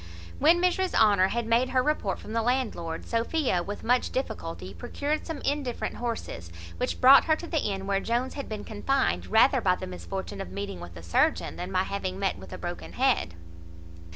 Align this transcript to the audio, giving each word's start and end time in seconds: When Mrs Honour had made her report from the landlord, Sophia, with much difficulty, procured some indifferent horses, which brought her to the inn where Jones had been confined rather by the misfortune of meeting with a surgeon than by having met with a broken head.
When 0.39 0.59
Mrs 0.59 0.95
Honour 0.99 1.27
had 1.27 1.45
made 1.45 1.69
her 1.69 1.83
report 1.83 2.17
from 2.17 2.33
the 2.33 2.41
landlord, 2.41 3.05
Sophia, 3.05 3.61
with 3.61 3.83
much 3.83 4.09
difficulty, 4.11 4.73
procured 4.73 5.27
some 5.27 5.41
indifferent 5.41 5.97
horses, 5.97 6.51
which 6.77 6.99
brought 6.99 7.25
her 7.25 7.35
to 7.35 7.45
the 7.45 7.59
inn 7.61 7.85
where 7.85 7.99
Jones 7.99 8.33
had 8.33 8.49
been 8.49 8.63
confined 8.63 9.27
rather 9.27 9.61
by 9.61 9.75
the 9.75 9.85
misfortune 9.85 10.41
of 10.41 10.49
meeting 10.51 10.79
with 10.79 10.97
a 10.97 11.03
surgeon 11.03 11.55
than 11.55 11.71
by 11.71 11.83
having 11.83 12.17
met 12.17 12.39
with 12.39 12.51
a 12.51 12.57
broken 12.57 12.93
head. 12.93 13.35